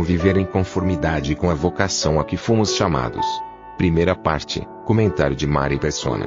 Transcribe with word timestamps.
Como 0.00 0.08
viver 0.08 0.38
em 0.38 0.46
conformidade 0.46 1.34
com 1.34 1.50
a 1.50 1.54
vocação 1.54 2.18
a 2.18 2.24
que 2.24 2.34
fomos 2.34 2.74
chamados. 2.74 3.26
Primeira 3.76 4.16
parte, 4.16 4.66
comentário 4.86 5.36
de 5.36 5.46
Mari 5.46 5.78
Persona. 5.78 6.26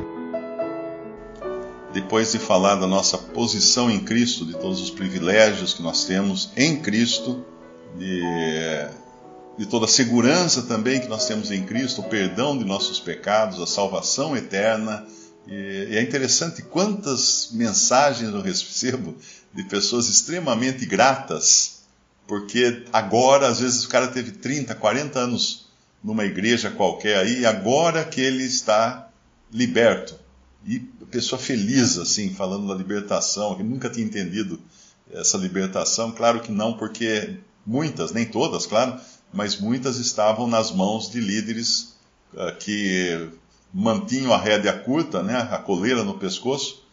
Depois 1.92 2.34
de 2.34 2.38
falar 2.38 2.76
da 2.76 2.86
nossa 2.86 3.18
posição 3.18 3.90
em 3.90 4.00
Cristo, 4.02 4.46
de 4.46 4.54
todos 4.54 4.80
os 4.80 4.92
privilégios 4.92 5.74
que 5.74 5.82
nós 5.82 6.06
temos 6.06 6.52
em 6.56 6.84
Cristo, 6.84 7.44
de, 7.98 8.22
de 9.58 9.66
toda 9.66 9.86
a 9.86 9.90
segurança 9.90 10.62
também 10.62 11.00
que 11.00 11.08
nós 11.08 11.26
temos 11.26 11.50
em 11.50 11.64
Cristo, 11.64 12.02
o 12.02 12.04
perdão 12.04 12.56
de 12.56 12.64
nossos 12.64 13.00
pecados, 13.00 13.60
a 13.60 13.66
salvação 13.66 14.38
eterna. 14.38 15.04
E, 15.48 15.88
e 15.90 15.98
é 15.98 16.02
interessante 16.04 16.62
quantas 16.62 17.50
mensagens 17.54 18.32
eu 18.32 18.42
recebo 18.44 19.16
de 19.52 19.64
pessoas 19.64 20.10
extremamente 20.10 20.86
gratas, 20.86 21.73
porque 22.28 22.86
agora, 22.92 23.48
às 23.48 23.60
vezes, 23.60 23.84
o 23.84 23.90
cara 23.90 24.08
teve 24.08 24.32
30, 24.32 24.76
40 24.76 25.20
anos 25.20 25.68
numa 26.04 26.26
igreja 26.26 26.70
qualquer 26.70 27.18
aí, 27.18 27.42
e 27.42 27.46
agora 27.46 28.04
que 28.04 28.20
ele 28.20 28.44
está 28.44 29.10
liberto. 29.52 30.16
E 30.66 30.80
pessoa 31.12 31.40
feliz, 31.40 31.98
assim, 31.98 32.34
falando 32.34 32.68
da 32.68 32.74
libertação, 32.74 33.56
que 33.56 33.64
nunca 33.64 33.90
tinha 33.90 34.06
entendido 34.06 34.60
essa 35.12 35.38
libertação. 35.38 36.12
Claro 36.12 36.40
que 36.40 36.52
não, 36.52 36.74
porque 36.74 37.38
muitas, 37.66 38.12
nem 38.12 38.26
todas, 38.26 38.66
claro, 38.66 39.00
mas 39.32 39.60
muitas 39.60 39.98
estavam 39.98 40.48
nas 40.48 40.72
mãos 40.72 41.10
de 41.12 41.20
líderes 41.20 41.96
uh, 42.34 42.56
que 42.58 43.30
mantinham 43.74 44.34
a 44.34 44.38
rédea 44.38 44.74
curta, 44.74 45.22
né, 45.22 45.48
a 45.52 45.58
coleira 45.58 46.04
no 46.04 46.18
pescoço, 46.18 46.84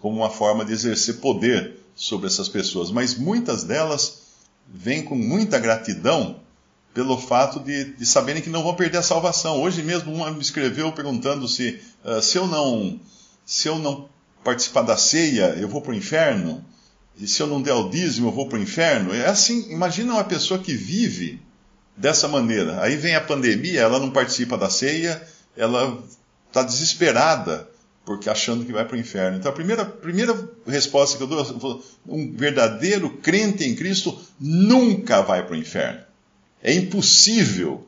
como 0.00 0.18
uma 0.18 0.30
forma 0.30 0.64
de 0.64 0.72
exercer 0.72 1.16
poder 1.16 1.78
sobre 1.94 2.26
essas 2.26 2.48
pessoas. 2.48 2.90
Mas 2.90 3.14
muitas 3.14 3.64
delas 3.64 4.21
vêm 4.68 5.02
com 5.02 5.14
muita 5.14 5.58
gratidão 5.58 6.40
pelo 6.94 7.16
fato 7.16 7.60
de, 7.60 7.84
de, 7.94 8.04
saberem 8.04 8.42
que 8.42 8.50
não 8.50 8.62
vão 8.62 8.74
perder 8.74 8.98
a 8.98 9.02
salvação. 9.02 9.60
Hoje 9.60 9.82
mesmo 9.82 10.12
uma 10.12 10.30
me 10.30 10.40
escreveu 10.40 10.92
perguntando 10.92 11.48
se 11.48 11.80
uh, 12.04 12.20
se 12.20 12.36
eu 12.36 12.46
não 12.46 13.00
se 13.44 13.68
eu 13.68 13.78
não 13.78 14.08
participar 14.44 14.82
da 14.82 14.96
ceia 14.96 15.56
eu 15.58 15.68
vou 15.68 15.80
para 15.80 15.92
o 15.92 15.94
inferno 15.94 16.64
e 17.18 17.26
se 17.26 17.40
eu 17.42 17.46
não 17.46 17.62
der 17.62 17.72
o 17.72 17.88
dízimo 17.88 18.28
eu 18.28 18.32
vou 18.32 18.48
para 18.48 18.58
o 18.58 18.62
inferno. 18.62 19.14
É 19.14 19.26
assim, 19.26 19.72
imagina 19.72 20.14
uma 20.14 20.24
pessoa 20.24 20.60
que 20.60 20.74
vive 20.74 21.40
dessa 21.96 22.28
maneira. 22.28 22.82
Aí 22.82 22.96
vem 22.96 23.14
a 23.14 23.20
pandemia, 23.20 23.80
ela 23.80 23.98
não 23.98 24.10
participa 24.10 24.56
da 24.56 24.68
ceia, 24.68 25.22
ela 25.56 26.02
está 26.48 26.62
desesperada 26.62 27.71
porque 28.04 28.28
achando 28.28 28.64
que 28.64 28.72
vai 28.72 28.84
para 28.84 28.96
o 28.96 29.00
inferno. 29.00 29.38
Então 29.38 29.50
a 29.50 29.54
primeira, 29.54 29.84
primeira 29.84 30.50
resposta 30.66 31.16
que 31.16 31.22
eu 31.22 31.26
dou, 31.26 31.82
um 32.06 32.32
verdadeiro 32.32 33.10
crente 33.18 33.64
em 33.64 33.74
Cristo 33.74 34.18
nunca 34.40 35.22
vai 35.22 35.44
para 35.44 35.54
o 35.54 35.58
inferno. 35.58 36.00
É 36.62 36.72
impossível 36.72 37.86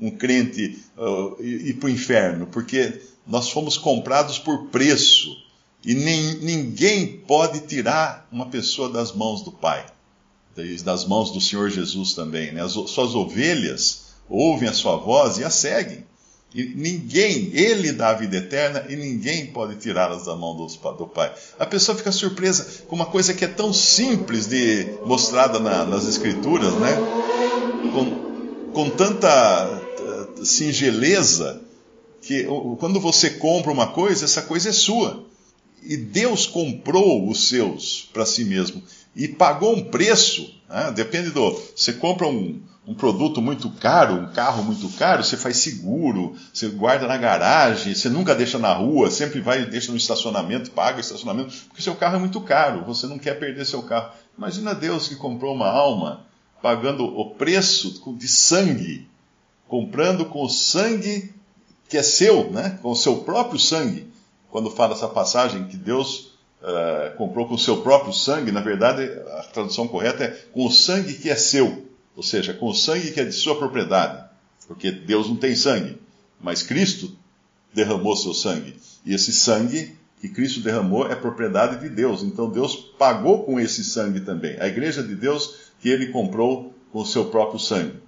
um 0.00 0.10
crente 0.10 0.78
uh, 0.96 1.42
ir 1.42 1.74
para 1.74 1.86
o 1.86 1.90
inferno, 1.90 2.46
porque 2.46 3.00
nós 3.26 3.50
fomos 3.50 3.78
comprados 3.78 4.38
por 4.38 4.66
preço 4.66 5.36
e 5.84 5.94
nem, 5.94 6.34
ninguém 6.40 7.18
pode 7.18 7.60
tirar 7.60 8.26
uma 8.32 8.46
pessoa 8.46 8.88
das 8.88 9.12
mãos 9.12 9.42
do 9.42 9.52
Pai, 9.52 9.86
das 10.82 11.04
mãos 11.04 11.30
do 11.30 11.40
Senhor 11.40 11.70
Jesus 11.70 12.14
também. 12.14 12.52
Né? 12.52 12.62
As 12.62 12.72
suas 12.72 13.14
ovelhas 13.14 14.14
ouvem 14.28 14.68
a 14.68 14.72
sua 14.72 14.96
voz 14.96 15.38
e 15.38 15.44
a 15.44 15.50
seguem. 15.50 16.04
E 16.54 16.72
ninguém, 16.76 17.50
ele 17.52 17.90
dá 17.90 18.10
a 18.10 18.14
vida 18.14 18.36
eterna 18.36 18.86
e 18.88 18.94
ninguém 18.94 19.46
pode 19.46 19.74
tirá-las 19.76 20.26
da 20.26 20.36
mão 20.36 20.56
do, 20.56 20.66
do, 20.66 21.06
Pai. 21.08 21.34
A 21.58 21.66
pessoa 21.66 21.98
fica 21.98 22.12
surpresa 22.12 22.84
com 22.86 22.94
uma 22.94 23.06
coisa 23.06 23.34
que 23.34 23.44
é 23.44 23.48
tão 23.48 23.72
simples 23.72 24.46
de 24.46 24.86
mostrada 25.04 25.58
na, 25.58 25.84
nas 25.84 26.06
Escrituras, 26.06 26.72
né? 26.74 26.96
Com, 27.92 28.72
com 28.72 28.90
tanta 28.90 29.66
uh, 30.38 30.46
singeleza 30.46 31.60
que 32.22 32.46
quando 32.78 33.00
você 33.00 33.30
compra 33.30 33.72
uma 33.72 33.88
coisa, 33.88 34.24
essa 34.24 34.42
coisa 34.42 34.68
é 34.68 34.72
sua. 34.72 35.24
E 35.82 35.96
Deus 35.96 36.46
comprou 36.46 37.28
os 37.28 37.48
seus 37.48 38.08
para 38.12 38.24
si 38.24 38.44
mesmo 38.44 38.80
e 39.14 39.28
pagou 39.28 39.74
um 39.74 39.84
preço. 39.84 40.54
Né? 40.68 40.92
Depende 40.94 41.30
do. 41.30 41.60
Você 41.74 41.92
compra 41.94 42.26
um, 42.26 42.60
um 42.86 42.94
produto 42.94 43.40
muito 43.40 43.70
caro, 43.70 44.14
um 44.14 44.32
carro 44.32 44.62
muito 44.62 44.88
caro, 44.98 45.24
você 45.24 45.36
faz 45.36 45.56
seguro, 45.56 46.36
você 46.52 46.68
guarda 46.68 47.06
na 47.06 47.16
garagem, 47.16 47.94
você 47.94 48.10
nunca 48.10 48.34
deixa 48.34 48.58
na 48.58 48.74
rua, 48.74 49.10
sempre 49.10 49.40
vai 49.40 49.62
e 49.62 49.66
deixa 49.66 49.90
no 49.90 49.96
estacionamento, 49.96 50.70
paga 50.70 50.98
o 50.98 51.00
estacionamento, 51.00 51.54
porque 51.68 51.82
seu 51.82 51.94
carro 51.94 52.16
é 52.16 52.18
muito 52.18 52.40
caro, 52.42 52.84
você 52.84 53.06
não 53.06 53.18
quer 53.18 53.38
perder 53.38 53.64
seu 53.64 53.82
carro. 53.82 54.12
Imagina 54.36 54.74
Deus 54.74 55.08
que 55.08 55.16
comprou 55.16 55.54
uma 55.54 55.68
alma 55.68 56.26
pagando 56.60 57.04
o 57.04 57.30
preço 57.30 58.00
de 58.16 58.28
sangue, 58.28 59.08
comprando 59.66 60.26
com 60.26 60.42
o 60.44 60.48
sangue 60.48 61.32
que 61.88 61.96
é 61.96 62.02
seu, 62.02 62.50
né? 62.50 62.78
com 62.82 62.90
o 62.90 62.96
seu 62.96 63.18
próprio 63.18 63.58
sangue. 63.58 64.12
Quando 64.50 64.70
fala 64.70 64.94
essa 64.94 65.08
passagem 65.08 65.64
que 65.64 65.76
Deus 65.76 66.34
uh, 66.62 67.16
comprou 67.16 67.46
com 67.46 67.54
o 67.54 67.58
seu 67.58 67.82
próprio 67.82 68.12
sangue, 68.12 68.52
na 68.52 68.60
verdade 68.60 69.04
a 69.38 69.42
tradução 69.52 69.88
correta 69.88 70.24
é 70.24 70.28
com 70.52 70.66
o 70.66 70.70
sangue 70.70 71.14
que 71.14 71.28
é 71.30 71.36
seu, 71.36 71.83
ou 72.16 72.22
seja, 72.22 72.54
com 72.54 72.66
o 72.66 72.74
sangue 72.74 73.10
que 73.10 73.20
é 73.20 73.24
de 73.24 73.32
sua 73.32 73.56
propriedade, 73.56 74.24
porque 74.66 74.90
Deus 74.90 75.28
não 75.28 75.36
tem 75.36 75.54
sangue, 75.54 75.98
mas 76.40 76.62
Cristo 76.62 77.16
derramou 77.72 78.16
seu 78.16 78.32
sangue. 78.32 78.76
E 79.04 79.12
esse 79.14 79.32
sangue 79.32 79.96
que 80.20 80.28
Cristo 80.28 80.60
derramou 80.60 81.06
é 81.06 81.14
propriedade 81.14 81.80
de 81.80 81.94
Deus. 81.94 82.22
Então 82.22 82.50
Deus 82.50 82.76
pagou 82.98 83.44
com 83.44 83.60
esse 83.60 83.84
sangue 83.84 84.20
também. 84.20 84.58
A 84.58 84.66
igreja 84.66 85.02
de 85.02 85.14
Deus 85.14 85.72
que 85.80 85.88
ele 85.88 86.06
comprou 86.06 86.74
com 86.90 87.00
o 87.00 87.06
seu 87.06 87.26
próprio 87.26 87.58
sangue. 87.58 87.98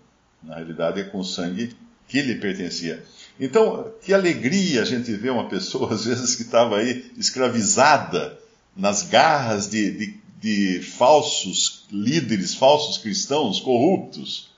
Na 0.42 0.54
realidade 0.54 1.00
é 1.00 1.04
com 1.04 1.18
o 1.18 1.24
sangue 1.24 1.76
que 2.08 2.22
lhe 2.22 2.36
pertencia. 2.36 3.02
Então, 3.38 3.92
que 4.00 4.14
alegria 4.14 4.80
a 4.80 4.84
gente 4.84 5.12
ver 5.12 5.30
uma 5.30 5.48
pessoa, 5.48 5.92
às 5.94 6.04
vezes, 6.04 6.36
que 6.36 6.42
estava 6.42 6.78
aí 6.78 7.10
escravizada 7.16 8.38
nas 8.76 9.02
garras 9.02 9.68
de, 9.68 9.90
de, 9.90 10.14
de, 10.40 10.80
falsos 10.80 11.86
líderes, 11.90 12.54
falsos 12.54 12.98
cristãos 12.98 13.60
corruptos, 13.60 14.54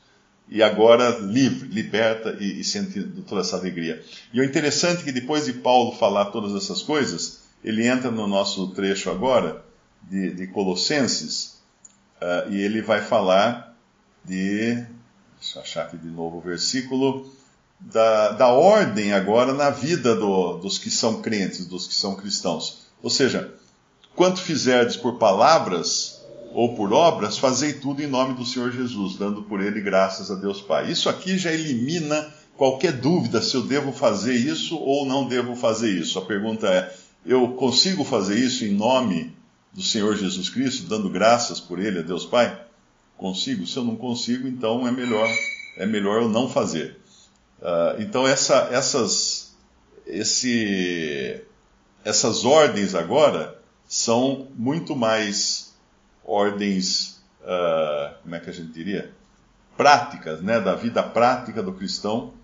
e 0.48 0.62
agora 0.62 1.18
livre, 1.18 1.68
liberta 1.68 2.36
e, 2.40 2.60
e 2.60 2.64
sente 2.64 3.02
toda 3.26 3.42
essa 3.42 3.56
alegria. 3.56 4.02
E 4.32 4.40
o 4.40 4.44
interessante 4.44 5.02
é 5.02 5.04
que 5.04 5.12
depois 5.12 5.44
de 5.44 5.52
Paulo 5.52 5.92
falar 5.92 6.26
todas 6.26 6.54
essas 6.54 6.82
coisas, 6.82 7.40
ele 7.62 7.86
entra 7.86 8.10
no 8.10 8.26
nosso 8.26 8.68
trecho 8.68 9.10
agora, 9.10 9.64
de, 10.02 10.32
de 10.32 10.46
Colossenses, 10.46 11.58
uh, 12.20 12.50
e 12.50 12.60
ele 12.60 12.80
vai 12.80 13.02
falar 13.02 13.76
de. 14.24 14.86
Deixa 15.38 15.58
eu 15.58 15.62
achar 15.62 15.82
aqui 15.86 15.98
de 15.98 16.08
novo 16.08 16.38
o 16.38 16.40
versículo 16.40 17.30
da, 17.78 18.32
da 18.32 18.48
ordem 18.48 19.12
agora 19.12 19.52
na 19.52 19.70
vida 19.70 20.14
do, 20.16 20.56
dos 20.56 20.78
que 20.78 20.90
são 20.90 21.20
crentes, 21.20 21.66
dos 21.66 21.86
que 21.86 21.94
são 21.94 22.16
cristãos. 22.16 22.88
Ou 23.02 23.10
seja, 23.10 23.54
quanto 24.18 24.42
fizerdes 24.42 24.96
por 24.96 25.16
palavras 25.16 26.26
ou 26.52 26.74
por 26.74 26.92
obras, 26.92 27.38
fazei 27.38 27.74
tudo 27.74 28.02
em 28.02 28.08
nome 28.08 28.34
do 28.34 28.44
Senhor 28.44 28.72
Jesus, 28.72 29.16
dando 29.16 29.44
por 29.44 29.62
ele 29.62 29.80
graças 29.80 30.28
a 30.28 30.34
Deus 30.34 30.60
Pai. 30.60 30.90
Isso 30.90 31.08
aqui 31.08 31.38
já 31.38 31.52
elimina 31.52 32.34
qualquer 32.56 32.90
dúvida 32.90 33.40
se 33.40 33.54
eu 33.54 33.62
devo 33.62 33.92
fazer 33.92 34.34
isso 34.34 34.76
ou 34.76 35.06
não 35.06 35.28
devo 35.28 35.54
fazer 35.54 35.92
isso. 35.92 36.18
A 36.18 36.22
pergunta 36.22 36.66
é: 36.66 36.92
eu 37.24 37.46
consigo 37.52 38.02
fazer 38.02 38.36
isso 38.36 38.64
em 38.64 38.74
nome 38.74 39.32
do 39.72 39.82
Senhor 39.82 40.16
Jesus 40.16 40.48
Cristo, 40.48 40.88
dando 40.88 41.08
graças 41.08 41.60
por 41.60 41.78
ele 41.78 42.00
a 42.00 42.02
Deus 42.02 42.26
Pai? 42.26 42.60
Consigo? 43.16 43.68
Se 43.68 43.76
eu 43.76 43.84
não 43.84 43.94
consigo, 43.94 44.48
então 44.48 44.88
é 44.88 44.90
melhor 44.90 45.28
é 45.76 45.86
melhor 45.86 46.22
eu 46.22 46.28
não 46.28 46.50
fazer. 46.50 46.98
Uh, 47.62 48.02
então 48.02 48.26
essa, 48.26 48.68
essas, 48.72 49.54
esse, 50.04 51.40
essas 52.04 52.44
ordens 52.44 52.96
agora 52.96 53.57
são 53.88 54.48
muito 54.54 54.94
mais 54.94 55.74
ordens, 56.24 57.20
uh, 57.40 58.14
como 58.22 58.34
é 58.34 58.40
que 58.40 58.50
a 58.50 58.52
gente 58.52 58.70
diria? 58.70 59.10
Práticas, 59.76 60.42
né, 60.42 60.60
da 60.60 60.74
vida 60.74 61.02
prática 61.02 61.62
do 61.62 61.72
cristão, 61.72 62.34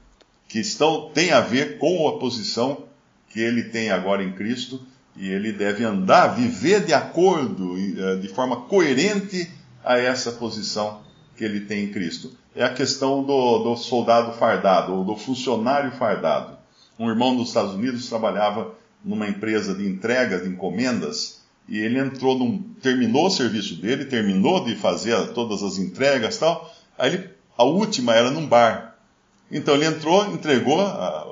que 0.48 0.58
estão, 0.58 1.10
tem 1.12 1.32
a 1.32 1.40
ver 1.40 1.78
com 1.78 2.08
a 2.08 2.18
posição 2.18 2.84
que 3.28 3.40
ele 3.40 3.64
tem 3.64 3.90
agora 3.90 4.22
em 4.22 4.32
Cristo, 4.32 4.80
E 5.16 5.28
ele 5.30 5.52
deve 5.52 5.84
andar, 5.84 6.28
viver 6.34 6.84
de 6.84 6.92
acordo, 6.92 7.76
eh, 7.78 8.16
de 8.16 8.28
forma 8.28 8.62
coerente 8.62 9.48
a 9.84 9.96
essa 9.96 10.32
posição 10.32 11.02
que 11.36 11.44
ele 11.44 11.60
tem 11.60 11.84
em 11.84 11.92
Cristo. 11.92 12.32
É 12.54 12.64
a 12.64 12.74
questão 12.74 13.22
do, 13.22 13.58
do 13.58 13.76
soldado 13.76 14.32
fardado, 14.32 14.92
ou 14.92 15.04
do 15.04 15.16
funcionário 15.16 15.92
fardado. 15.92 16.56
Um 16.98 17.08
irmão 17.08 17.36
dos 17.36 17.48
Estados 17.48 17.74
Unidos 17.74 18.08
trabalhava 18.08 18.74
numa 19.04 19.28
empresa 19.28 19.74
de 19.74 19.86
entrega 19.86 20.40
de 20.40 20.48
encomendas 20.48 21.44
e 21.68 21.78
ele 21.78 21.98
entrou 21.98 22.38
num, 22.38 22.58
terminou 22.82 23.26
o 23.26 23.30
serviço 23.30 23.76
dele, 23.76 24.04
terminou 24.04 24.64
de 24.64 24.76
fazer 24.76 25.32
todas 25.32 25.62
as 25.62 25.78
entregas 25.78 26.36
tal. 26.36 26.72
Aí 26.98 27.14
ele, 27.14 27.30
a 27.56 27.64
última 27.64 28.14
era 28.14 28.30
num 28.30 28.46
bar. 28.46 28.96
Então 29.50 29.74
ele 29.74 29.86
entrou, 29.86 30.26
entregou 30.26 30.80
a, 30.80 31.22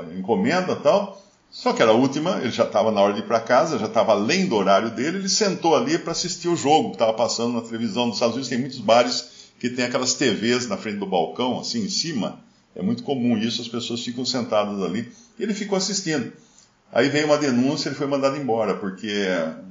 a 0.00 0.18
encomenda 0.18 0.74
tal. 0.76 1.22
Só 1.50 1.72
que 1.72 1.82
era 1.82 1.92
a 1.92 1.94
última, 1.94 2.40
ele 2.40 2.50
já 2.50 2.64
estava 2.64 2.90
na 2.90 3.00
hora 3.00 3.12
de 3.12 3.20
ir 3.20 3.26
para 3.26 3.38
casa, 3.38 3.78
já 3.78 3.86
estava 3.86 4.12
além 4.12 4.46
do 4.46 4.56
horário 4.56 4.90
dele, 4.90 5.18
ele 5.18 5.28
sentou 5.28 5.76
ali 5.76 5.96
para 5.98 6.10
assistir 6.10 6.48
o 6.48 6.56
jogo 6.56 6.88
que 6.88 6.96
estava 6.96 7.12
passando 7.12 7.52
na 7.52 7.60
televisão 7.60 8.06
dos 8.06 8.16
Estados 8.16 8.34
Unidos. 8.34 8.48
Tem 8.48 8.58
muitos 8.58 8.80
bares 8.80 9.52
que 9.60 9.70
tem 9.70 9.84
aquelas 9.84 10.14
TVs 10.14 10.66
na 10.66 10.76
frente 10.76 10.98
do 10.98 11.06
balcão, 11.06 11.60
assim 11.60 11.84
em 11.84 11.88
cima. 11.88 12.40
É 12.74 12.82
muito 12.82 13.04
comum 13.04 13.38
isso, 13.38 13.62
as 13.62 13.68
pessoas 13.68 14.00
ficam 14.02 14.24
sentadas 14.24 14.82
ali. 14.82 15.12
E 15.38 15.42
ele 15.44 15.54
ficou 15.54 15.78
assistindo. 15.78 16.32
Aí 16.94 17.08
veio 17.08 17.26
uma 17.26 17.36
denúncia, 17.36 17.88
ele 17.88 17.96
foi 17.96 18.06
mandado 18.06 18.36
embora, 18.36 18.76
porque 18.76 19.26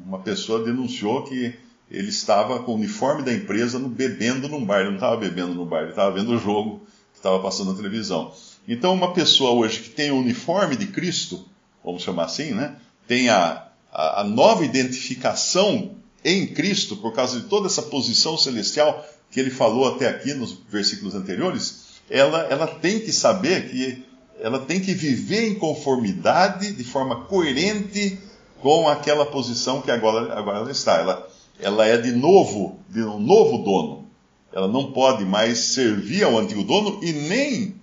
uma 0.06 0.20
pessoa 0.20 0.62
denunciou 0.62 1.24
que 1.24 1.56
ele 1.90 2.10
estava 2.10 2.60
com 2.60 2.74
o 2.74 2.75
uniforme 2.75 3.24
da 3.24 3.31
empresa 3.31 3.80
no, 3.80 3.88
bebendo 3.88 4.50
num 4.50 4.66
bar. 4.66 4.81
Ele 4.81 4.90
não 4.90 4.96
estava 4.96 5.16
bebendo 5.16 5.54
no 5.54 5.66
bar, 5.66 5.84
ele 5.84 5.92
estava 5.92 6.14
vendo 6.14 6.34
o 6.34 6.38
jogo 6.38 6.86
que 7.14 7.20
estava 7.20 7.40
passando 7.40 7.72
na 7.72 7.78
televisão. 7.78 8.34
Então, 8.68 8.94
uma 8.94 9.14
pessoa 9.14 9.52
hoje 9.52 9.80
que 9.80 9.90
tem 9.92 10.12
o 10.12 10.18
uniforme 10.18 10.75
de 10.75 10.88
Cristo, 10.88 11.46
vamos 11.81 12.04
chamar 12.04 12.25
assim, 12.25 12.52
né? 12.52 12.75
Tem 13.08 13.30
a, 13.30 13.68
a, 13.90 14.19
a 14.19 14.24
nova 14.26 14.66
identificação 14.66 15.96
em 16.26 16.48
Cristo, 16.48 16.98
por 16.98 17.14
causa 17.14 17.40
de 17.40 17.48
toda 17.48 17.68
essa 17.68 17.84
posição 17.84 18.38
celestial 18.38 19.06
que 19.31 19.40
ele 19.40 19.50
falou 19.50 19.88
até 19.88 20.10
aqui 20.10 20.34
nos 20.34 20.58
versículos 20.69 21.16
anteriores, 21.16 21.84
ela, 22.10 22.42
ela 22.50 22.68
tem 22.68 23.00
que 23.00 23.14
saber 23.14 23.69
que 23.69 24.04
ela 24.39 24.59
tem 24.59 24.80
que 24.80 24.94
viver 24.94 25.47
em 25.47 25.56
conformidade, 25.56 26.74
de 26.74 26.83
forma 26.83 27.25
coerente 27.25 28.19
com 28.62 28.88
aquela 28.88 29.25
posição 29.25 29.81
que 29.81 29.91
agora, 29.91 30.38
agora 30.38 30.59
ela 30.59 30.71
está. 30.71 30.97
Ela, 30.97 31.27
ela 31.59 31.85
é 31.85 31.97
de 31.97 32.12
novo, 32.12 32.80
de 32.89 33.01
um 33.03 33.19
novo 33.19 33.59
dono. 33.59 34.07
Ela 34.51 34.68
não 34.68 34.91
pode 34.91 35.25
mais 35.25 35.57
servir 35.59 36.24
ao 36.24 36.38
antigo 36.38 36.63
dono 36.63 37.03
e 37.03 37.12
nem 37.12 37.75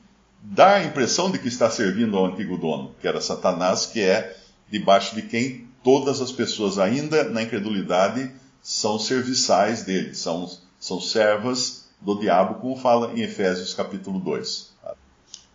dar 0.42 0.76
a 0.76 0.84
impressão 0.84 1.30
de 1.30 1.38
que 1.38 1.48
está 1.48 1.70
servindo 1.70 2.16
ao 2.16 2.26
antigo 2.26 2.56
dono, 2.56 2.94
que 3.00 3.06
era 3.06 3.20
Satanás, 3.20 3.86
que 3.86 4.00
é 4.00 4.36
debaixo 4.70 5.14
de 5.14 5.22
quem 5.22 5.68
todas 5.82 6.20
as 6.20 6.32
pessoas, 6.32 6.78
ainda 6.78 7.24
na 7.24 7.42
incredulidade, 7.42 8.30
são 8.62 8.98
serviçais 8.98 9.82
dele, 9.82 10.14
são, 10.14 10.48
são 10.78 11.00
servas 11.00 11.88
do 12.00 12.18
diabo, 12.18 12.60
como 12.60 12.76
fala 12.76 13.12
em 13.14 13.22
Efésios 13.22 13.74
capítulo 13.74 14.18
2. 14.20 14.70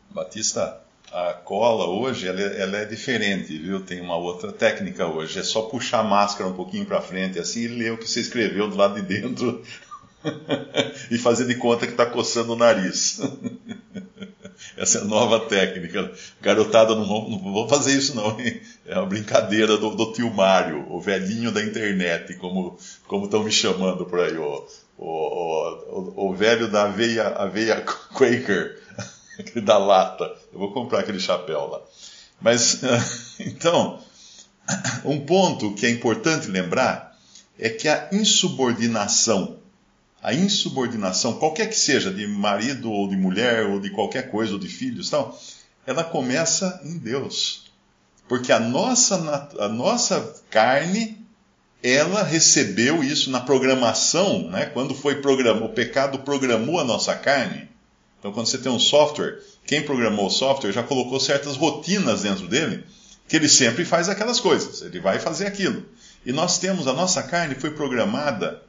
Batista, 0.10 0.82
a 1.12 1.34
cola 1.34 1.88
hoje 1.88 2.28
ela 2.28 2.42
é, 2.42 2.62
ela 2.62 2.78
é, 2.78 2.86
diferente, 2.86 3.58
viu? 3.58 3.80
Tem 3.82 4.02
uma 4.02 4.18
outra 4.18 4.52
técnica 4.52 5.06
hoje. 5.08 5.40
É 5.40 5.44
só 5.44 5.64
puxar 5.64 6.00
a 6.00 6.04
máscara 6.04 6.50
um 6.50 6.54
pouquinho 6.54 6.86
para 6.86 7.02
frente 7.02 7.40
assim 7.40 7.62
e 7.62 7.68
ler 7.68 7.94
o 7.94 7.98
que 7.98 8.10
você 8.10 8.20
escreveu 8.20 8.68
do 8.68 8.76
lado 8.76 8.96
de 8.96 9.02
dentro 9.02 9.64
e 11.10 11.18
fazer 11.18 11.46
de 11.46 11.56
conta 11.56 11.86
que 11.86 11.94
está 11.94 12.06
coçando 12.06 12.54
o 12.54 12.58
nariz. 12.58 13.22
Essa 14.78 15.00
é 15.00 15.02
a 15.02 15.06
nova 15.06 15.40
técnica. 15.42 16.12
Garotada, 16.42 16.96
não 16.96 17.06
vão, 17.06 17.30
não 17.30 17.54
vão 17.54 17.68
fazer 17.68 17.94
isso 17.94 18.16
não. 18.16 18.40
Hein? 18.40 18.62
É 18.86 18.98
uma 18.98 19.06
brincadeira 19.06 19.78
do, 19.78 19.92
do, 19.92 20.14
tio 20.14 20.34
Mário, 20.34 20.86
o 20.90 21.00
velhinho 21.00 21.52
da 21.52 21.64
internet, 21.64 22.36
como 22.36 22.78
estão 23.26 23.44
me 23.44 23.52
chamando 23.52 24.06
por 24.06 24.20
aí. 24.20 24.38
O, 24.38 24.66
o, 24.98 26.14
o, 26.18 26.30
o 26.30 26.34
velho 26.34 26.70
da 26.70 26.84
aveia, 26.84 27.28
aveia 27.28 27.82
Quaker, 27.82 28.80
da 29.64 29.78
lata. 29.78 30.32
Eu 30.56 30.60
vou 30.60 30.72
comprar 30.72 31.02
aquele 31.02 31.20
chapéu 31.20 31.68
lá. 31.68 31.82
Mas, 32.42 32.82
então, 33.40 34.00
um 35.04 35.20
ponto 35.20 35.74
que 35.74 35.86
é 35.86 35.90
importante 35.90 36.48
lembrar 36.48 37.16
é 37.60 37.70
que 37.70 37.90
a 37.90 38.10
insubordinação 38.12 39.60
a 40.26 40.34
insubordinação, 40.34 41.34
qualquer 41.34 41.70
que 41.70 41.78
seja, 41.78 42.12
de 42.12 42.26
marido 42.26 42.92
ou 42.92 43.08
de 43.08 43.16
mulher, 43.16 43.68
ou 43.68 43.80
de 43.80 43.92
qualquer 43.92 44.32
coisa, 44.32 44.54
ou 44.54 44.60
de 44.60 44.68
filhos, 44.68 45.08
tal, 45.08 45.40
ela 45.86 46.04
começa 46.04 46.82
em 46.84 46.98
Deus. 46.98 47.72
Porque 48.28 48.52
a 48.52 48.60
nossa, 48.60 49.16
a 49.60 49.68
nossa 49.68 50.42
carne, 50.50 51.24
ela 51.84 52.24
recebeu 52.24 53.04
isso 53.04 53.30
na 53.30 53.40
programação, 53.40 54.50
né? 54.50 54.66
quando 54.66 54.96
foi 54.96 55.22
programado, 55.22 55.66
o 55.66 55.70
pecado 55.70 56.18
programou 56.18 56.80
a 56.80 56.84
nossa 56.84 57.14
carne. 57.14 57.70
Então, 58.18 58.32
quando 58.32 58.48
você 58.48 58.58
tem 58.58 58.72
um 58.72 58.80
software, 58.80 59.40
quem 59.66 59.82
programou 59.82 60.28
o 60.28 60.32
software 60.32 60.72
já 60.72 60.84
colocou 60.84 61.20
certas 61.20 61.56
rotinas 61.56 62.22
dentro 62.22 62.48
dele, 62.48 62.84
que 63.28 63.36
ele 63.36 63.50
sempre 63.50 63.84
faz 63.84 64.08
aquelas 64.08 64.40
coisas, 64.40 64.82
ele 64.82 65.00
vai 65.00 65.20
fazer 65.20 65.48
aquilo. 65.48 65.86
E 66.26 66.32
nós 66.32 66.58
temos, 66.60 66.88
a 66.88 66.94
nossa 66.94 67.24
carne 67.24 67.56
foi 67.56 67.72
programada 67.72 68.62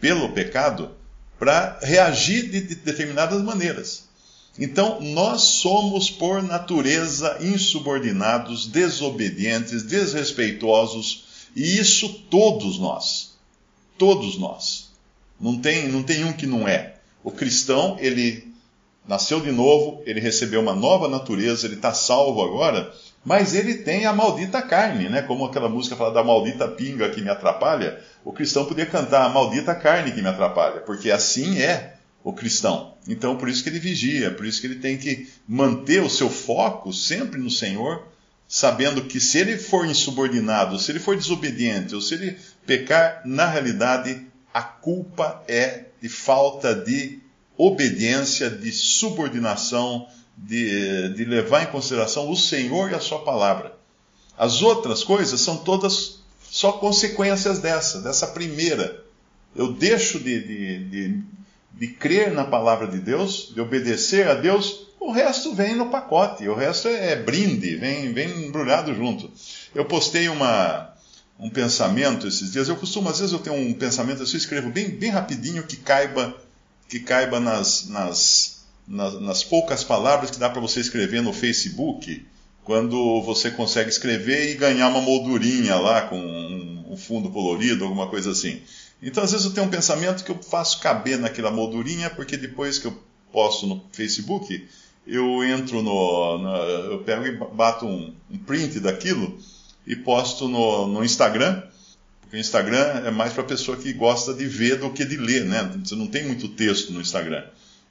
pelo 0.00 0.30
pecado 0.30 0.90
para 1.38 1.78
reagir 1.82 2.50
de, 2.50 2.60
de 2.60 2.74
determinadas 2.76 3.42
maneiras. 3.42 4.08
Então, 4.58 5.00
nós 5.00 5.42
somos, 5.42 6.10
por 6.10 6.42
natureza, 6.42 7.38
insubordinados, 7.40 8.66
desobedientes, 8.66 9.82
desrespeitosos, 9.82 11.24
e 11.54 11.78
isso 11.78 12.08
todos 12.30 12.78
nós. 12.78 13.38
Todos 13.96 14.38
nós. 14.38 14.90
Não 15.40 15.58
tem, 15.58 15.88
não 15.88 16.02
tem 16.02 16.24
um 16.24 16.32
que 16.32 16.46
não 16.46 16.68
é. 16.68 16.96
O 17.24 17.30
cristão, 17.30 17.96
ele 18.00 18.49
nasceu 19.06 19.40
de 19.40 19.50
novo, 19.50 20.02
ele 20.06 20.20
recebeu 20.20 20.60
uma 20.60 20.74
nova 20.74 21.08
natureza, 21.08 21.66
ele 21.66 21.76
está 21.76 21.92
salvo 21.92 22.42
agora, 22.42 22.92
mas 23.24 23.54
ele 23.54 23.74
tem 23.74 24.06
a 24.06 24.12
maldita 24.12 24.62
carne, 24.62 25.08
né? 25.08 25.22
Como 25.22 25.44
aquela 25.44 25.68
música 25.68 25.96
fala 25.96 26.12
da 26.12 26.24
maldita 26.24 26.68
pinga 26.68 27.10
que 27.10 27.20
me 27.20 27.28
atrapalha, 27.28 28.00
o 28.24 28.32
cristão 28.32 28.64
podia 28.64 28.86
cantar 28.86 29.24
a 29.24 29.28
maldita 29.28 29.74
carne 29.74 30.12
que 30.12 30.22
me 30.22 30.28
atrapalha, 30.28 30.80
porque 30.80 31.10
assim 31.10 31.60
é 31.60 31.94
o 32.22 32.32
cristão. 32.32 32.94
Então, 33.08 33.36
por 33.36 33.48
isso 33.48 33.62
que 33.62 33.68
ele 33.68 33.78
vigia, 33.78 34.30
por 34.30 34.46
isso 34.46 34.60
que 34.60 34.66
ele 34.66 34.76
tem 34.76 34.96
que 34.96 35.28
manter 35.46 36.02
o 36.02 36.10
seu 36.10 36.28
foco 36.28 36.92
sempre 36.92 37.40
no 37.40 37.50
Senhor, 37.50 38.06
sabendo 38.46 39.04
que 39.04 39.20
se 39.20 39.38
ele 39.38 39.56
for 39.56 39.86
insubordinado, 39.86 40.78
se 40.78 40.90
ele 40.90 40.98
for 40.98 41.16
desobediente, 41.16 41.94
ou 41.94 42.00
se 42.00 42.14
ele 42.14 42.38
pecar, 42.66 43.22
na 43.24 43.46
realidade, 43.46 44.26
a 44.52 44.62
culpa 44.62 45.42
é 45.46 45.84
de 46.00 46.08
falta 46.08 46.74
de 46.74 47.19
obediência, 47.66 48.48
de 48.48 48.72
subordinação, 48.72 50.06
de, 50.36 51.10
de 51.10 51.24
levar 51.24 51.64
em 51.64 51.66
consideração 51.66 52.30
o 52.30 52.36
Senhor 52.36 52.90
e 52.90 52.94
a 52.94 53.00
Sua 53.00 53.20
palavra. 53.20 53.76
As 54.38 54.62
outras 54.62 55.04
coisas 55.04 55.40
são 55.40 55.58
todas 55.58 56.20
só 56.50 56.72
consequências 56.72 57.58
dessa, 57.58 58.00
dessa 58.00 58.28
primeira. 58.28 59.04
Eu 59.54 59.72
deixo 59.72 60.18
de, 60.18 60.40
de, 60.42 60.84
de, 60.84 61.22
de 61.72 61.88
crer 61.88 62.32
na 62.32 62.44
palavra 62.44 62.86
de 62.86 62.98
Deus, 62.98 63.52
de 63.54 63.60
obedecer 63.60 64.26
a 64.28 64.34
Deus, 64.34 64.86
o 64.98 65.12
resto 65.12 65.54
vem 65.54 65.74
no 65.74 65.90
pacote, 65.90 66.46
o 66.46 66.54
resto 66.54 66.86
é 66.88 67.16
brinde, 67.16 67.76
vem, 67.76 68.12
vem 68.12 68.46
embrulhado 68.46 68.94
junto. 68.94 69.30
Eu 69.74 69.84
postei 69.86 70.28
uma, 70.28 70.94
um 71.38 71.48
pensamento 71.48 72.26
esses 72.28 72.52
dias, 72.52 72.68
eu 72.68 72.76
costumo, 72.76 73.08
às 73.08 73.18
vezes 73.18 73.32
eu 73.32 73.38
tenho 73.38 73.56
um 73.56 73.72
pensamento, 73.72 74.22
assim, 74.22 74.34
eu 74.34 74.38
escrevo 74.38 74.70
bem, 74.70 74.90
bem 74.90 75.10
rapidinho 75.10 75.62
que 75.62 75.76
caiba, 75.76 76.36
que 76.90 77.00
caiba 77.00 77.40
nas, 77.40 77.88
nas 77.88 78.60
nas, 78.90 79.20
nas 79.20 79.44
poucas 79.44 79.84
palavras 79.84 80.32
que 80.32 80.38
dá 80.38 80.50
para 80.50 80.60
você 80.60 80.80
escrever 80.80 81.22
no 81.22 81.32
Facebook, 81.32 82.26
quando 82.64 83.22
você 83.22 83.50
consegue 83.50 83.88
escrever 83.88 84.50
e 84.50 84.54
ganhar 84.54 84.88
uma 84.88 85.00
moldurinha 85.00 85.76
lá 85.76 86.02
com 86.02 86.18
um, 86.18 86.86
um 86.90 86.96
fundo 86.96 87.30
colorido, 87.30 87.84
alguma 87.84 88.08
coisa 88.08 88.32
assim. 88.32 88.60
Então, 89.00 89.22
às 89.22 89.30
vezes 89.30 89.46
eu 89.46 89.52
tenho 89.52 89.66
um 89.66 89.70
pensamento 89.70 90.24
que 90.24 90.30
eu 90.30 90.42
faço 90.42 90.80
caber 90.80 91.18
naquela 91.18 91.50
moldurinha, 91.50 92.10
porque 92.10 92.36
depois 92.36 92.78
que 92.78 92.86
eu 92.86 93.02
posto 93.32 93.66
no 93.66 93.82
Facebook, 93.92 94.68
eu 95.06 95.42
entro 95.44 95.82
no. 95.82 96.38
no 96.38 96.48
eu 96.48 96.98
pego 96.98 97.24
e 97.24 97.32
bato 97.32 97.86
um, 97.86 98.12
um, 98.30 98.38
print 98.38 98.80
daquilo 98.80 99.38
e 99.86 99.96
posto 99.96 100.48
no, 100.48 100.86
no 100.88 101.04
Instagram. 101.04 101.62
O 102.32 102.36
Instagram 102.36 103.02
é 103.04 103.10
mais 103.10 103.32
para 103.32 103.42
pessoa 103.42 103.76
que 103.76 103.92
gosta 103.92 104.32
de 104.32 104.46
ver 104.46 104.78
do 104.78 104.92
que 104.92 105.04
de 105.04 105.16
ler, 105.16 105.44
né? 105.44 105.68
Você 105.84 105.96
não 105.96 106.06
tem 106.06 106.24
muito 106.24 106.48
texto 106.48 106.92
no 106.92 107.00
Instagram 107.00 107.44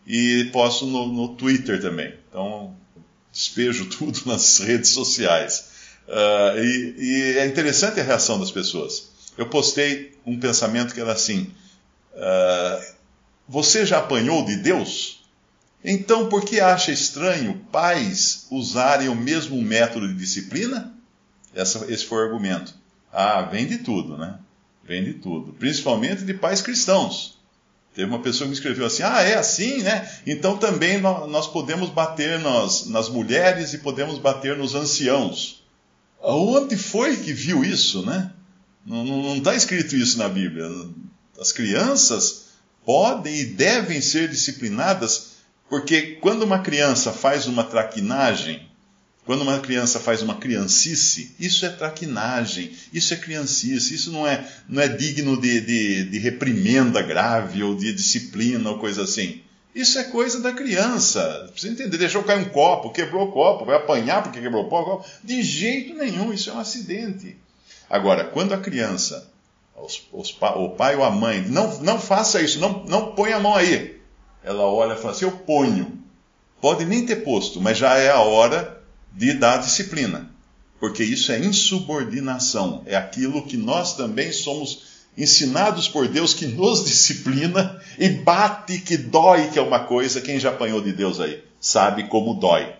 e 0.08 0.50
posto 0.54 0.86
no, 0.86 1.08
no 1.08 1.36
Twitter 1.36 1.82
também. 1.82 2.14
Então, 2.30 2.76
despejo 3.32 3.86
tudo 3.92 4.22
nas 4.26 4.60
redes 4.60 4.90
sociais. 4.92 5.70
Uh, 6.08 6.60
e, 6.60 6.96
e, 6.98 7.38
é 7.38 7.46
interessante 7.46 8.00
a 8.00 8.04
reação 8.04 8.40
das 8.40 8.50
pessoas. 8.50 9.10
Eu 9.38 9.48
postei 9.48 10.18
um 10.26 10.40
pensamento 10.40 10.94
que 10.94 11.02
era 11.02 11.12
assim: 11.12 11.52
uh, 12.14 12.94
Você 13.48 13.86
já 13.86 14.00
apanhou 14.00 14.44
de 14.46 14.56
Deus? 14.56 15.24
Então, 15.84 16.28
por 16.28 16.44
que 16.44 16.60
acha 16.60 16.92
estranho 16.92 17.62
pais 17.72 18.48
usarem 18.50 19.08
o 19.08 19.16
mesmo 19.16 19.62
método 19.62 20.08
de 20.08 20.16
disciplina? 20.16 20.94
Essa, 21.54 21.86
esse 21.92 22.06
foi 22.06 22.18
o 22.18 22.26
argumento. 22.26 22.74
Ah, 23.12 23.42
vem 23.42 23.66
de 23.68 23.80
tudo, 23.80 24.18
né? 24.18 24.38
Vem 24.84 25.04
de 25.04 25.14
tudo. 25.14 25.54
Principalmente 25.54 26.24
de 26.24 26.34
pais 26.34 26.62
cristãos. 26.62 27.38
Teve 27.94 28.10
uma 28.10 28.22
pessoa 28.22 28.46
que 28.46 28.50
me 28.50 28.54
escreveu 28.54 28.86
assim: 28.86 29.04
Ah, 29.04 29.22
é 29.22 29.36
assim, 29.36 29.82
né? 29.82 30.10
Então 30.26 30.58
também 30.58 31.02
nós 31.02 31.48
podemos 31.48 31.90
bater 31.90 32.40
nas, 32.40 32.86
nas 32.86 33.10
mulheres 33.10 33.74
e 33.74 33.80
podemos 33.80 34.18
bater 34.18 34.56
nos 34.56 34.76
anciãos. 34.76 35.64
Onde 36.22 36.78
foi 36.78 37.18
que 37.18 37.34
viu 37.34 37.64
isso, 37.64 38.06
né? 38.06 38.32
Não 38.86 39.38
está 39.38 39.56
escrito 39.56 39.96
isso 39.96 40.18
na 40.18 40.30
Bíblia. 40.30 40.66
As 41.40 41.52
crianças 41.52 42.50
podem 42.86 43.36
e 43.40 43.46
devem 43.46 44.02
ser 44.02 44.30
disciplinadas, 44.30 45.38
porque 45.70 46.18
quando 46.22 46.44
uma 46.44 46.60
criança 46.60 47.12
faz 47.12 47.48
uma 47.48 47.64
traquinagem, 47.64 48.69
quando 49.30 49.44
uma 49.44 49.60
criança 49.60 50.00
faz 50.00 50.24
uma 50.24 50.38
criancice, 50.38 51.36
isso 51.40 51.64
é 51.64 51.70
traquinagem, 51.70 52.72
isso 52.92 53.14
é 53.14 53.18
criancice, 53.18 53.94
isso 53.94 54.12
não 54.12 54.26
é, 54.26 54.44
não 54.68 54.82
é 54.82 54.88
digno 54.88 55.40
de, 55.40 55.62
de, 55.62 56.04
de 56.06 56.18
reprimenda 56.18 57.00
grave 57.04 57.62
ou 57.62 57.76
de 57.76 57.94
disciplina 57.94 58.72
ou 58.72 58.80
coisa 58.80 59.04
assim. 59.04 59.44
Isso 59.76 60.00
é 60.00 60.06
coisa 60.06 60.42
da 60.42 60.52
criança. 60.52 61.48
Precisa 61.52 61.72
entender. 61.72 62.00
Deixou 62.00 62.24
cair 62.24 62.40
um 62.40 62.50
copo, 62.50 62.90
quebrou 62.90 63.28
o 63.28 63.32
copo, 63.32 63.66
vai 63.66 63.76
apanhar 63.76 64.24
porque 64.24 64.42
quebrou 64.42 64.66
o 64.66 64.68
copo. 64.68 65.06
De 65.24 65.44
jeito 65.44 65.94
nenhum, 65.94 66.34
isso 66.34 66.50
é 66.50 66.54
um 66.54 66.60
acidente. 66.60 67.38
Agora, 67.88 68.24
quando 68.24 68.54
a 68.54 68.58
criança, 68.58 69.32
os, 69.78 70.08
os, 70.12 70.36
o 70.56 70.70
pai 70.70 70.96
ou 70.96 71.04
a 71.04 71.12
mãe, 71.12 71.46
não, 71.48 71.78
não 71.82 72.00
faça 72.00 72.42
isso, 72.42 72.60
não, 72.60 72.84
não 72.86 73.12
põe 73.12 73.32
a 73.32 73.40
mão 73.40 73.54
aí. 73.54 74.02
Ela 74.44 74.64
olha 74.64 74.94
e 74.94 74.98
fala 74.98 75.12
assim: 75.12 75.26
Eu 75.26 75.34
ponho. 75.34 76.00
Pode 76.60 76.84
nem 76.84 77.06
ter 77.06 77.18
posto, 77.18 77.62
mas 77.62 77.78
já 77.78 77.96
é 77.96 78.10
a 78.10 78.22
hora 78.22 78.79
de 79.14 79.34
dar 79.34 79.58
disciplina, 79.58 80.30
porque 80.80 81.04
isso 81.04 81.32
é 81.32 81.40
insubordinação, 81.40 82.84
é 82.86 82.96
aquilo 82.96 83.46
que 83.46 83.58
nós 83.58 83.96
também 83.96 84.32
somos 84.32 84.90
ensinados 85.18 85.88
por 85.88 86.08
Deus 86.08 86.34
que 86.34 86.48
nos 86.48 86.86
disciplina 86.86 87.82
e 87.98 88.10
bate 88.10 88.80
que 88.80 88.96
dói, 88.96 89.50
que 89.50 89.60
é 89.60 89.62
uma 89.62 89.82
coisa, 89.82 90.22
quem 90.22 90.40
já 90.40 90.50
apanhou 90.50 90.82
de 90.82 90.94
Deus 90.94 91.20
aí 91.20 91.44
sabe 91.60 92.04
como 92.08 92.36
dói. 92.36 92.74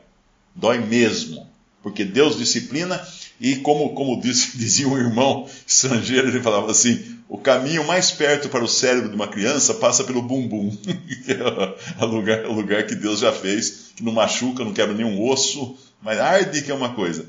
Dói 0.56 0.80
mesmo, 0.80 1.48
porque 1.84 2.04
Deus 2.04 2.38
disciplina 2.38 3.06
e 3.40 3.58
como, 3.58 3.94
como 3.94 4.20
diz, 4.22 4.54
dizia 4.56 4.88
um 4.88 4.98
irmão 4.98 5.48
estrangeiro, 5.68 6.28
ele 6.28 6.42
falava 6.42 6.72
assim: 6.72 7.18
o 7.28 7.38
caminho 7.38 7.86
mais 7.86 8.12
perto 8.12 8.50
para 8.50 8.64
o 8.64 8.68
cérebro 8.68 9.10
de 9.10 9.16
uma 9.16 9.28
criança 9.28 9.74
passa 9.74 10.04
pelo 10.04 10.22
bumbum, 10.22 10.76
que 10.76 11.32
é 11.32 12.04
o 12.04 12.08
lugar, 12.08 12.46
o 12.46 12.54
lugar 12.54 12.86
que 12.86 12.96
Deus 12.96 13.20
já 13.20 13.32
fez, 13.32 13.92
que 13.96 14.04
não 14.04 14.14
machuca, 14.14 14.64
não 14.64 14.74
quebra 14.74 14.96
nenhum 14.96 15.22
osso, 15.22 15.78
mas 16.02 16.20
arde 16.20 16.62
que 16.62 16.72
é 16.72 16.76
uma 16.76 16.94
coisa. 16.94 17.26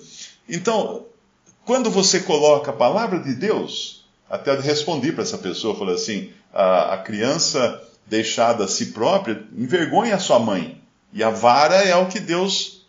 Então, 0.48 1.06
quando 1.64 1.90
você 1.90 2.20
coloca 2.20 2.70
a 2.70 2.74
palavra 2.74 3.20
de 3.20 3.34
Deus, 3.34 4.04
até 4.28 4.58
respondi 4.58 5.12
para 5.12 5.22
essa 5.22 5.38
pessoa, 5.38 5.76
falei 5.76 5.94
assim: 5.94 6.30
a, 6.52 6.94
a 6.94 6.98
criança 6.98 7.82
deixada 8.06 8.64
a 8.64 8.68
si 8.68 8.86
própria 8.86 9.44
envergonha 9.56 10.14
a 10.14 10.18
sua 10.18 10.38
mãe. 10.38 10.80
E 11.12 11.22
a 11.22 11.30
vara 11.30 11.76
é 11.76 11.96
o 11.96 12.06
que 12.06 12.20
Deus 12.20 12.80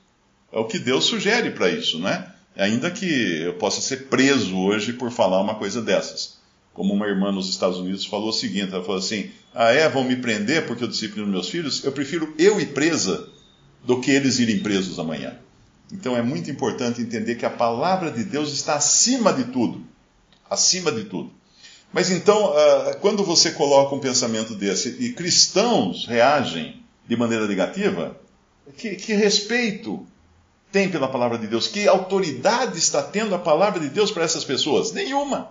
é 0.52 0.60
o 0.60 0.66
que 0.66 0.78
Deus 0.78 1.06
sugere 1.06 1.52
para 1.52 1.70
isso, 1.70 1.98
né? 2.00 2.28
Ainda 2.58 2.92
que 2.92 3.42
eu 3.42 3.54
possa 3.54 3.80
ser 3.80 4.08
preso 4.08 4.58
hoje 4.58 4.94
por 4.94 5.10
falar 5.10 5.42
uma 5.42 5.56
coisa 5.56 5.82
dessas. 5.82 6.40
Como 6.74 6.94
uma 6.94 7.08
irmã 7.08 7.32
nos 7.32 7.50
Estados 7.50 7.78
Unidos 7.78 8.06
falou 8.06 8.30
o 8.30 8.34
seguinte: 8.34 8.74
ela 8.74 8.84
falou 8.84 9.00
assim, 9.00 9.32
ah, 9.54 9.72
é, 9.72 9.88
vão 9.88 10.04
me 10.04 10.18
prender 10.18 10.66
porque 10.68 10.84
eu 10.84 10.88
disciplino 10.88 11.28
meus 11.28 11.50
filhos? 11.50 11.84
Eu 11.84 11.92
prefiro 11.92 12.34
eu 12.38 12.60
ir 12.60 12.74
presa 12.74 13.30
do 13.86 14.02
que 14.02 14.12
eles 14.12 14.40
irem 14.40 14.60
presos 14.60 15.00
amanhã. 15.00 15.38
Então 15.92 16.16
é 16.16 16.22
muito 16.22 16.50
importante 16.50 17.02
entender 17.02 17.36
que 17.36 17.46
a 17.46 17.50
palavra 17.50 18.12
de 18.12 18.24
Deus 18.24 18.52
está 18.54 18.76
acima 18.76 19.34
de 19.34 19.46
tudo. 19.46 19.84
Acima 20.50 20.92
de 20.92 21.06
tudo. 21.06 21.32
Mas 21.94 22.10
então, 22.10 22.54
ah, 22.56 22.96
quando 23.02 23.24
você 23.24 23.52
coloca 23.52 23.94
um 23.94 24.00
pensamento 24.00 24.56
desse 24.56 24.90
e 25.00 25.14
cristãos 25.14 26.06
reagem 26.06 26.82
de 27.08 27.18
maneira 27.18 27.48
negativa, 27.48 28.18
que, 28.78 28.96
que 28.96 29.14
respeito 29.14 30.06
tem 30.72 30.90
pela 30.90 31.08
palavra 31.08 31.38
de 31.38 31.48
Deus? 31.48 31.68
Que 31.68 31.88
autoridade 31.88 32.78
está 32.78 33.04
tendo 33.04 33.36
a 33.36 33.40
palavra 33.40 33.80
de 33.80 33.90
Deus 33.90 34.12
para 34.12 34.24
essas 34.24 34.44
pessoas? 34.44 34.92
Nenhuma. 34.92 35.50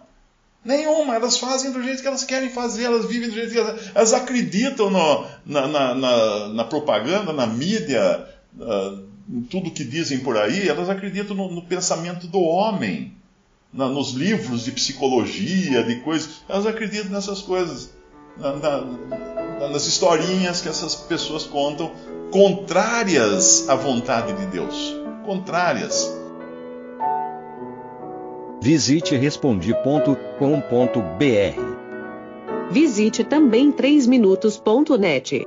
Nenhuma. 0.64 1.14
Elas 1.14 1.38
fazem 1.38 1.73
do 1.73 1.82
jeito 1.82 2.00
que 2.00 2.09
elas 2.09 2.25
querem 2.25 2.50
fazer, 2.50 2.85
elas 2.85 3.06
vivem 3.06 3.28
do 3.28 3.35
jeito 3.35 3.52
que 3.52 3.59
elas, 3.59 3.90
elas 3.94 4.12
acreditam 4.12 4.90
no, 4.90 5.26
na, 5.44 5.66
na, 5.66 5.94
na, 5.94 6.49
na, 6.49 6.64
propaganda, 6.64 7.32
na 7.32 7.47
mídia, 7.47 8.26
uh, 8.59 9.10
em 9.32 9.42
tudo 9.42 9.70
que 9.70 9.84
dizem 9.84 10.20
por 10.20 10.37
aí, 10.37 10.68
elas 10.68 10.88
acreditam 10.88 11.37
no, 11.37 11.50
no 11.50 11.62
pensamento 11.62 12.26
do 12.26 12.40
homem, 12.40 13.12
na, 13.72 13.88
nos 13.88 14.12
livros 14.12 14.64
de 14.64 14.72
psicologia, 14.72 15.82
de 15.82 15.96
coisas. 16.00 16.42
Elas 16.49 16.66
acreditam 16.66 17.10
nessas 17.10 17.40
coisas, 17.40 17.90
nas 19.60 19.87
historinhas 19.87 20.60
que 20.60 20.68
essas 20.68 20.94
pessoas 20.94 21.44
contam, 21.44 21.92
contrárias 22.30 23.68
à 23.68 23.75
vontade 23.75 24.32
de 24.34 24.46
Deus 24.46 25.00
contrárias. 25.25 26.12
Visite 28.60 29.16
respondi.com.br. 29.16 30.30
Visite 32.70 33.25
também 33.25 33.72
3minutos.net. 33.72 35.46